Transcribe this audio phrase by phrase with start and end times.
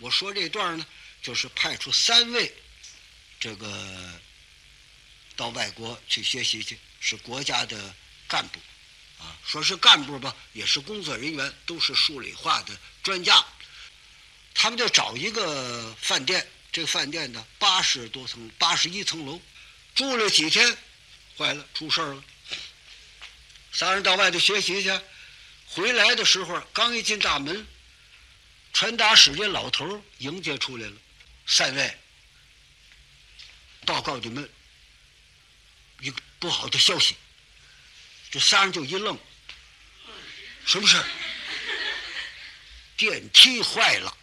[0.00, 0.86] 我说这段呢，
[1.22, 2.54] 就是派出三位
[3.40, 4.20] 这个
[5.36, 7.94] 到外国去学习去，是国家的
[8.26, 8.60] 干部，
[9.18, 13.44] 啊，说是干部吧，也是工作人员，都是数理化的专家。
[14.54, 19.40] 他们就找一个饭店，这个饭店呢八十多层，八十一层楼，
[19.94, 20.76] 住了几天，
[21.36, 22.24] 坏了，出事儿了。
[23.72, 25.00] 仨人到外头学习去，
[25.66, 27.64] 回来的时候刚一进大门，
[28.78, 30.94] 传达室这老头迎接出来了，
[31.48, 31.98] 三位，
[33.84, 34.48] 报告你们
[35.98, 37.16] 一个不好的消息。
[38.30, 39.18] 这仨人就一愣，
[40.64, 40.96] 什么事？
[42.96, 44.16] 电梯坏了。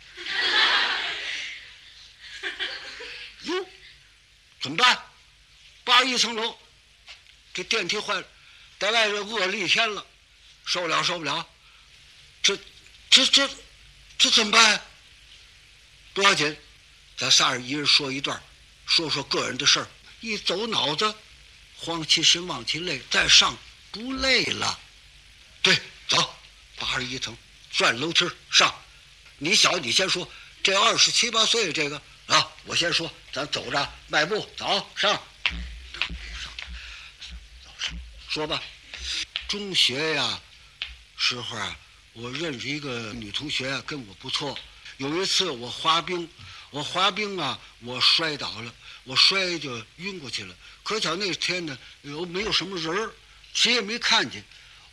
[3.41, 3.70] 哟，
[4.62, 5.05] 怎么办？
[5.84, 6.58] 八一层楼，
[7.54, 8.27] 这电梯坏了，
[8.80, 10.08] 在外边饿了一天了，
[10.63, 11.46] 受不了，受不了。
[12.41, 12.58] 这，
[13.10, 13.49] 这，这，
[14.18, 14.82] 这怎么办？
[16.14, 16.58] 不要紧，
[17.18, 18.41] 咱仨人一人说一段，
[18.85, 19.88] 说说个人的事儿。
[20.22, 21.13] 一走脑子，
[21.77, 23.57] 慌其神，忘其累，再上
[23.91, 24.80] 不累了。
[25.62, 26.35] 对，走，
[26.77, 27.38] 八十一层，
[27.72, 28.74] 转楼梯上。
[29.38, 30.29] 你小，你先说。
[30.63, 35.22] 这二十七八岁这个啊，我先说，咱走着迈步走上，上，
[37.63, 37.94] 走上，
[38.29, 38.60] 说吧。
[39.48, 40.41] 中学呀
[41.18, 41.77] 时候啊，
[42.16, 44.58] 我认识一个女同学啊，跟我不错。
[44.98, 46.27] 有一次我滑冰，
[46.72, 50.55] 我滑冰啊，我摔倒了，我摔就晕过去了。
[50.82, 53.13] 可巧那天呢，又没有什么人儿，
[53.54, 54.44] 谁也没看见，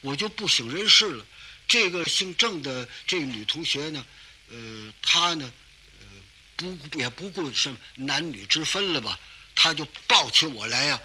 [0.01, 1.25] 我就不省人事了。
[1.69, 4.05] 这个姓郑的这个女同学呢，
[4.51, 5.53] 呃，她呢。
[5.99, 6.07] 呃
[6.55, 9.19] 不也不顾什么男女之分了吧？
[9.53, 11.01] 她就抱起我来呀，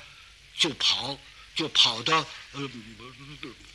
[0.56, 1.18] 就跑，
[1.56, 2.70] 就跑到呃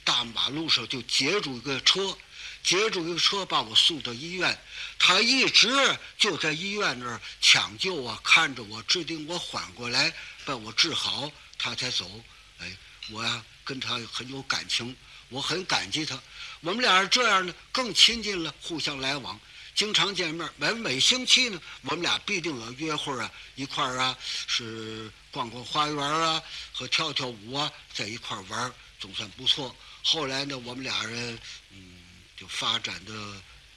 [0.05, 2.17] 大马路上，就截住一个车，
[2.63, 4.59] 截住一个车把我送到医院。
[4.99, 5.69] 他一直
[6.17, 10.13] 就在医院那儿抢救啊，看着我，指定我缓过来，
[10.45, 12.23] 把我治好，他才走。
[12.59, 12.77] 哎，
[13.11, 14.97] 我呀跟他很有感情，
[15.29, 16.21] 我很感激他。
[16.61, 19.39] 我们俩人这样呢，更亲近了，互相来往。
[19.75, 26.41] 经常见面，每每星期呢，我们俩必定要约会啊，一块儿啊，是逛逛花园啊，
[26.73, 29.75] 和跳跳舞啊，在一块儿玩，总算不错。
[30.05, 31.39] 后来呢，我们俩人
[31.71, 31.99] 嗯，
[32.43, 33.13] 就发展的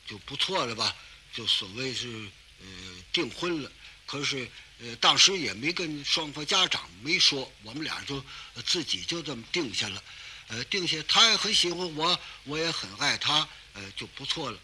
[0.08, 0.96] 就不错了吧，
[1.32, 2.08] 就所谓是
[2.60, 2.66] 呃
[3.14, 3.72] 订婚了。
[4.08, 4.50] 可是
[4.80, 8.24] 呃，当时也没跟双方家长没说，我们俩就
[8.66, 10.04] 自己就这么定下了。
[10.48, 14.58] 呃，定下，他也很喜欢我，我也很爱他，呃，就不错了。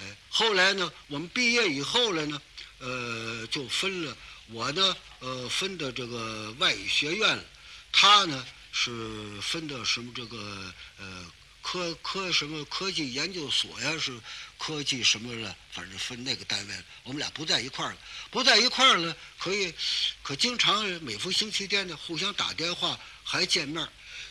[0.00, 2.40] 哎，后来呢，我们毕业以后了呢，
[2.78, 4.16] 呃，就分了。
[4.50, 7.44] 我呢，呃，分的这个外语学院了，
[7.90, 11.26] 他呢是分的什么这个呃
[11.70, 14.18] 科科什么科技研究所呀，是
[14.56, 16.84] 科技什么了，反正分那个单位了。
[17.02, 17.98] 我们俩不在一块儿了，
[18.30, 19.74] 不在一块儿了，可以，
[20.22, 23.86] 可经常每逢星期天呢，互相打电话，还见面。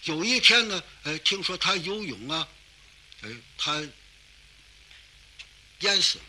[0.05, 2.47] 有一天呢，哎，听说他游泳啊，
[3.21, 3.87] 哎，他。
[5.81, 6.23] 淹死了，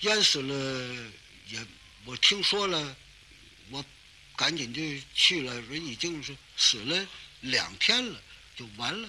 [0.00, 1.12] 淹死了
[1.48, 1.66] 也，
[2.06, 2.96] 我听说了，
[3.68, 3.84] 我
[4.36, 4.80] 赶紧就
[5.14, 7.06] 去了，人已经是死了
[7.42, 8.18] 两天了，
[8.56, 9.06] 就完了，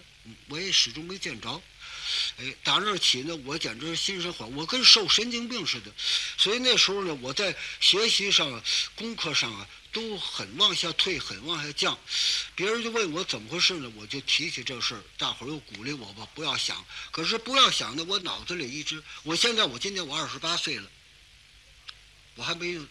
[0.49, 1.61] 我也始终没见着。
[2.37, 5.91] 哎，打那起呢，我简直心神慌，我跟受神经病似的。
[6.37, 8.63] 所以那时候呢，我在学习上、
[8.95, 9.67] 功课上啊。
[9.95, 11.97] 都很往下退，很往下降，
[12.53, 13.89] 别人就问我怎么回事呢？
[13.95, 16.85] 我就提起这事儿，大伙儿又鼓励我吧，不要想。
[17.11, 20.91] 可是不要想呢，我脑子里一直，我现在我今年我二十八岁了，
[22.35, 22.85] 我还没有，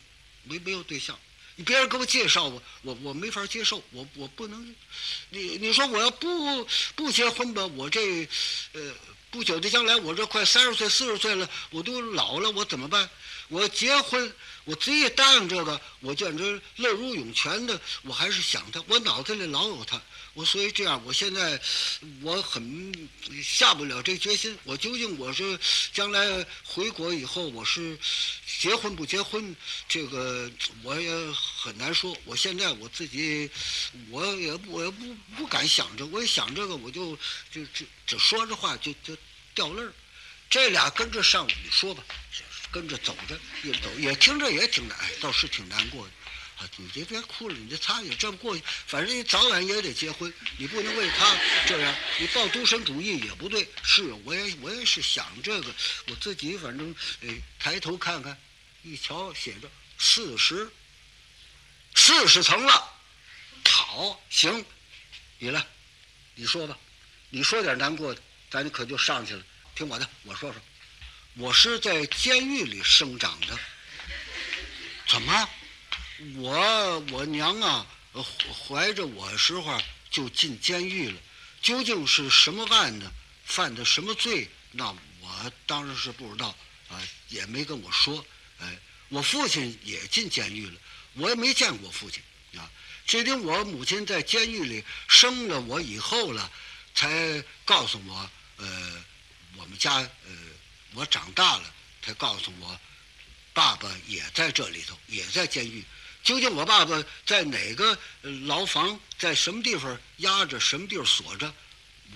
[0.44, 1.20] 没没有对象。
[1.56, 4.74] 你别人给我介绍我，我我没法接受，我我不能。
[5.30, 8.28] 你你说我要不不结婚吧，我这，
[8.72, 8.94] 呃，
[9.30, 13.08] 不久的将来我这快三十岁四十岁了，我都老了，我怎么办？
[13.48, 14.32] 我结婚。
[14.66, 17.78] 我自己答应这个，我简直乐如涌泉的。
[18.00, 20.00] 我还是想他，我脑子里老有他。
[20.34, 21.60] 我所以这样，我现在
[22.20, 23.08] 我很
[23.42, 24.56] 下不了这决心。
[24.64, 25.58] 我究竟我是
[25.92, 27.96] 将来回国以后，我是
[28.60, 29.54] 结婚不结婚，
[29.88, 30.50] 这个
[30.82, 32.16] 我也很难说。
[32.24, 33.48] 我现在我自己，
[34.10, 36.04] 我也我也不不敢想着。
[36.06, 37.16] 我一想这个，我就
[37.52, 39.16] 就就就说着话就就
[39.54, 39.92] 掉泪儿。
[40.50, 42.04] 这俩跟着上，你说吧。
[42.72, 46.12] 跟着走着，也走也听着也挺难，倒是挺难过的。
[46.56, 51.36] 啊，你别别哭了，你这擦也这么过去，反正你早晚也得结婚，你不能为他
[51.66, 53.68] 这样，你抱独身主义也不对。
[53.82, 55.74] 是，我也我也是想这个，
[56.08, 56.94] 我自己反正，
[57.58, 58.38] 抬头看看，
[58.82, 59.68] 一瞧写着
[59.98, 60.70] 四十，
[61.94, 62.92] 四十层了，
[63.68, 64.64] 好，行，
[65.38, 65.66] 你来，
[66.36, 66.78] 你说吧，
[67.30, 69.42] 你说点难过的，咱可就上去了。
[69.74, 70.62] 听我的，我说说。
[71.36, 73.58] 我是在监狱里生长的。
[75.08, 75.48] 怎么？
[76.36, 77.86] 我我娘啊，
[78.66, 79.80] 怀着我时候
[80.10, 81.20] 就进监狱了。
[81.60, 83.10] 究竟是什么案呢？
[83.44, 84.48] 犯的什么罪？
[84.72, 86.56] 那我当然是不知道
[86.88, 88.24] 啊，也没跟我说。
[88.58, 88.78] 哎，
[89.08, 90.80] 我父亲也进监狱了，
[91.14, 92.22] 我也没见过父亲
[92.56, 92.70] 啊。
[93.06, 96.50] 只等我母亲在监狱里生了我以后了，
[96.94, 99.04] 才告诉我，呃，
[99.56, 100.30] 我们家呃，
[100.94, 102.78] 我长大了，才告诉我。
[103.52, 105.84] 爸爸也在这里头，也在监狱。
[106.24, 107.96] 究竟我爸爸在哪个
[108.46, 111.54] 牢房，在什么地方压着，什么地方锁着，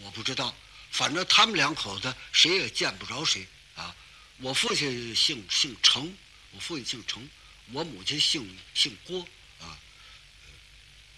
[0.02, 0.56] 我不知道。
[0.90, 3.46] 反正他们两口子谁也见不着谁
[3.76, 3.94] 啊。
[4.38, 6.16] 我父亲姓姓程，
[6.52, 7.28] 我父亲姓程，
[7.72, 9.20] 我母亲姓姓郭
[9.60, 9.78] 啊。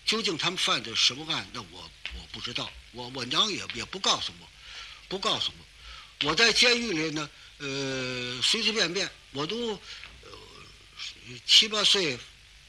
[0.04, 2.68] 究竟他们犯的什么案，那我我不知道。
[2.90, 4.48] 我我娘也也不告诉我，
[5.08, 6.28] 不告诉我。
[6.28, 9.74] 我在监狱里呢，呃，随随便便我都
[10.24, 10.30] 呃。
[11.46, 12.18] 七八岁，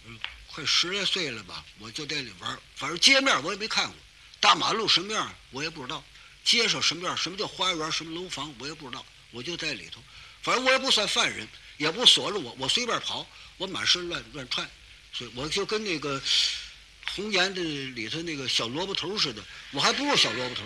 [0.06, 3.96] 嗯，快十来岁了吧，我就在里玩反正街面我也没看过，
[4.40, 6.04] 大马路什么样我也不知道，
[6.44, 10.02] 街上什么样，什么叫花园，什么楼房我也不知道，我就在里头。
[10.42, 13.28] 反正我也不算犯人，也不锁着我，我随便跑，
[13.58, 14.68] 我满身乱乱窜，
[15.14, 16.22] 所以我就跟那个
[17.14, 20.64] 红岩的里头那个小萝卜头似的，我还不如小萝卜头。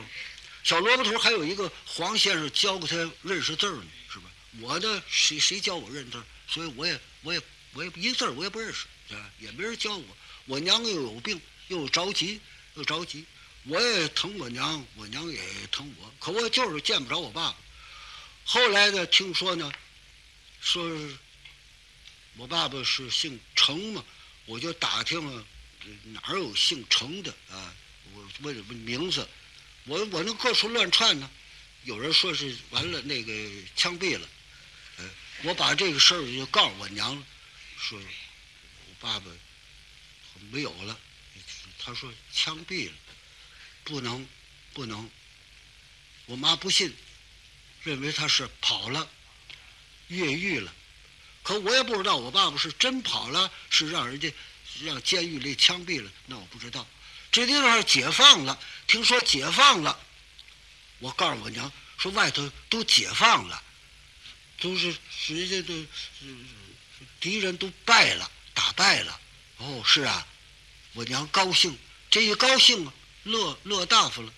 [0.63, 4.31] 小萝卜头还有一个黄先生教过他认识字呢，是吧？
[4.61, 7.41] 我呢，谁谁教我认字所以我也我也。
[7.77, 10.17] 我也一个字我也不认识，啊，也没人教我。
[10.45, 12.39] 我娘又有病，又着急，
[12.75, 13.25] 又着急。
[13.63, 15.41] 我也疼我娘，我娘也
[15.71, 16.13] 疼我。
[16.19, 17.57] 可我就是见不着我爸爸。
[18.43, 19.71] 后来呢，听说呢，
[20.61, 20.87] 说
[22.37, 24.05] 我爸爸是姓程嘛，
[24.45, 25.45] 我就打听了
[26.03, 27.73] 哪儿有姓程的啊。
[28.13, 29.27] 我问问名字，
[29.85, 31.29] 我我那各处乱窜呢。
[31.85, 33.33] 有人说是完了那个
[33.75, 34.27] 枪毙了，
[34.97, 35.09] 呃，
[35.43, 37.23] 我把这个事儿就告诉我娘了。
[37.77, 37.99] 说，
[39.05, 39.25] 爸爸
[40.49, 40.99] 没有了。
[41.77, 42.93] 他说枪毙了，
[43.83, 44.27] 不能，
[44.73, 45.07] 不能。
[46.25, 46.91] 我妈不信，
[47.83, 49.07] 认为他是跑了，
[50.07, 50.73] 越狱了。
[51.43, 54.33] 可我也不知道，我爸爸是真跑了，是让人家
[54.81, 56.87] 让监狱里枪毙了，那我不知道。
[57.31, 59.99] 这地方解放了，听说解放了。
[60.97, 63.63] 我告诉我娘说，外头都解放了，
[64.59, 64.87] 都是
[65.27, 65.87] 人家的。
[67.19, 69.21] 敌人都败了，打败了。
[69.57, 70.25] 哦，是啊，
[70.93, 71.77] 我娘高兴，
[72.09, 72.93] 这一高兴啊，
[73.23, 74.33] 乐乐大发了。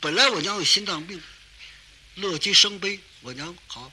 [0.00, 1.22] 本来我娘有心脏病，
[2.16, 3.00] 乐极生悲。
[3.22, 3.90] 我娘好，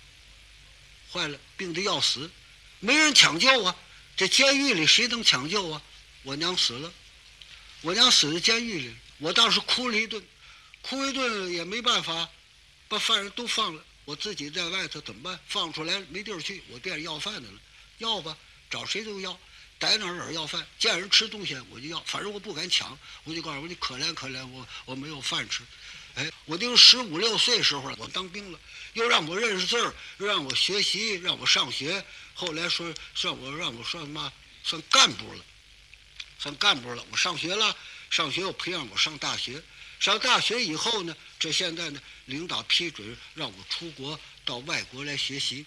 [1.09, 2.29] 坏了，病得要死，
[2.81, 3.73] 没人抢救啊。
[4.17, 5.81] 这监狱里谁能抢救啊？
[6.23, 6.93] 我娘死了，
[7.81, 10.21] 我娘死在监狱里，我当时哭了一顿，
[10.81, 12.29] 哭一顿也没办法，
[12.87, 15.39] 把犯人都放了，我自己在外头怎么办？
[15.47, 17.59] 放出来没地儿去，我变要饭的了。
[17.97, 18.37] 要吧，
[18.69, 19.39] 找谁都要，
[19.81, 25.63] 逮哪儿哪儿要饭，见人吃东西我就要，反正我不敢抢，我就告诉我你可怜可怜我，我没有饭吃。
[26.13, 28.59] 哎，我就十五六岁时候我当兵了，
[28.93, 32.05] 又让我认识字儿，又让我学习，让我上学。
[32.35, 34.31] 后来说算我让我算嘛？
[34.63, 35.43] 算干部了，
[36.37, 37.03] 算干部了。
[37.09, 37.75] 我上学了，
[38.11, 39.63] 上学又培养我上大学。
[39.99, 45.65] 上大学以后呢，这现在呢，领导批准让我出国到外国来学习。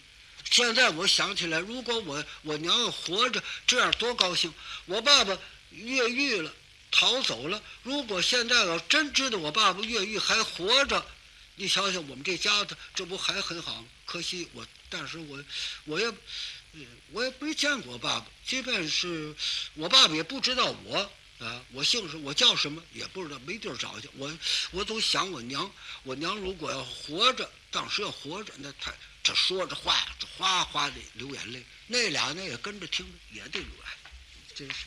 [0.50, 4.52] 现在我想起来，如果我我娘要活着，这样多高兴！
[4.86, 5.36] 我爸爸
[5.70, 6.52] 越狱了，
[6.90, 7.60] 逃走了。
[7.82, 11.04] 如果现在要真知道我爸爸越狱还活着，
[11.56, 13.84] 你想想我们这家子，这不还很好？
[14.04, 15.42] 可惜我，但是我，
[15.86, 16.12] 我也，
[17.10, 18.26] 我也没见过爸爸。
[18.46, 19.34] 即便是
[19.74, 24.08] 我爸爸也不知道我啊，我姓什么，我叫什么也不知道，没地儿找去。
[24.16, 24.32] 我
[24.70, 25.68] 我总想我娘，
[26.04, 28.94] 我娘如果要活着，当时要活着，那太。
[29.24, 31.64] 这说着话，这哗哗的流眼泪。
[31.86, 34.10] 那俩呢也跟着听着，也得流泪。
[34.54, 34.84] 真是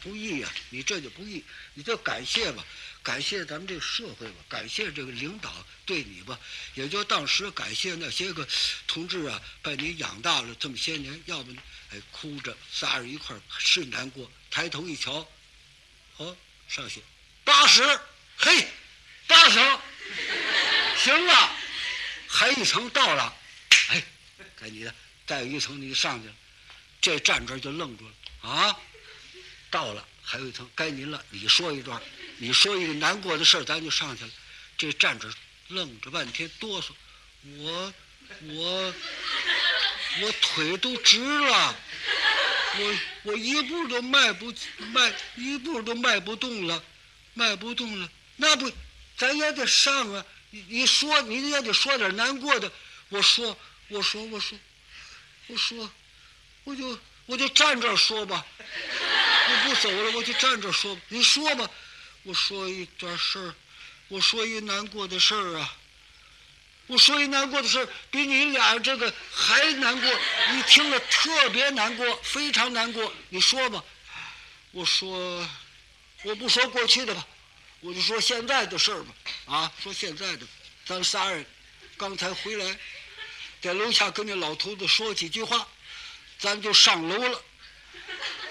[0.00, 0.48] 不易呀！
[0.70, 1.42] 你这就不易，
[1.72, 2.64] 你就感谢吧，
[3.02, 5.52] 感谢咱们这个社会吧，感谢这个领导
[5.86, 6.38] 对你吧，
[6.74, 8.46] 也就当时感谢那些个
[8.86, 11.20] 同志啊，把你养大了这么些年。
[11.24, 11.50] 要不，
[11.90, 14.30] 哎，哭着仨人一块是难过。
[14.50, 15.26] 抬头一瞧，
[16.18, 16.36] 哦，
[16.68, 17.02] 上去
[17.42, 17.82] 八十，
[18.36, 18.68] 嘿，
[19.26, 19.58] 八十，
[20.98, 21.52] 行了，
[22.28, 23.34] 还一层到了。
[24.56, 24.94] 该你的，
[25.26, 26.34] 再有一层你就上去了，
[27.00, 28.76] 这站这就愣住了啊！
[29.70, 32.00] 到了，还有一层，该您了，你说一段，
[32.38, 34.30] 你说一个难过的事儿，咱就上去了。
[34.76, 35.30] 这站着
[35.68, 36.90] 愣着半天，哆嗦，
[37.58, 37.94] 我
[38.42, 38.94] 我
[40.20, 41.76] 我腿都直了，
[42.78, 44.52] 我我一步都迈不
[44.92, 46.82] 迈，一步都迈不动了，
[47.34, 48.10] 迈不动了。
[48.36, 48.70] 那不，
[49.16, 50.24] 咱也得上啊！
[50.50, 52.70] 你你说你也得说点难过的。
[53.08, 53.58] 我说。
[53.88, 54.58] 我说，我说，
[55.48, 55.90] 我说，
[56.64, 60.98] 我就我就站这儿说吧，我不走了，我就站这儿说。
[61.08, 61.68] 你说吧，
[62.22, 63.54] 我说一点事儿，
[64.08, 65.76] 我说一难过的事儿啊。
[66.86, 70.20] 我说一难过的事儿，比你俩这个还难过。
[70.52, 73.12] 你听了特别难过，非常难过。
[73.28, 73.84] 你说吧，
[74.70, 75.46] 我说，
[76.22, 77.26] 我不说过去的吧，
[77.80, 79.14] 我就说现在的事儿吧。
[79.44, 80.46] 啊，说现在的，
[80.86, 81.44] 咱仨人
[81.98, 82.78] 刚才回来，
[83.60, 85.66] 在楼下跟那老头子说几句话，
[86.38, 87.42] 咱就上楼了。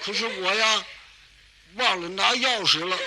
[0.02, 0.84] 可是我呀，
[1.74, 2.98] 忘了拿钥匙了。